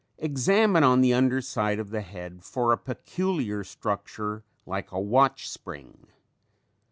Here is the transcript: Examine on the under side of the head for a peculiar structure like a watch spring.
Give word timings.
Examine 0.17 0.83
on 0.83 1.01
the 1.01 1.13
under 1.13 1.41
side 1.41 1.77
of 1.77 1.91
the 1.91 2.01
head 2.01 2.43
for 2.43 2.71
a 2.71 2.77
peculiar 2.79 3.63
structure 3.63 4.43
like 4.65 4.91
a 4.91 4.99
watch 4.99 5.47
spring. 5.47 6.07